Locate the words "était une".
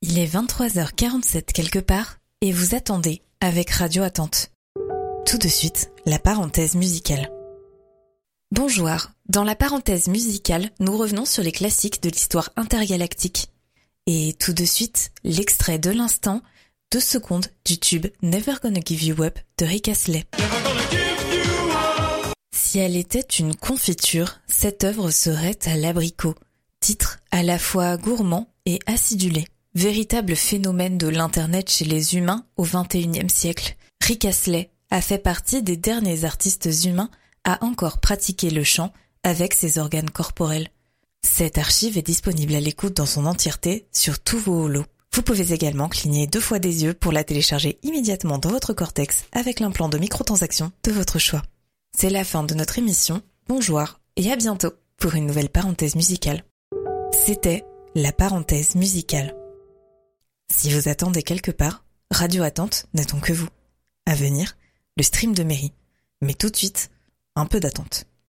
22.96-23.56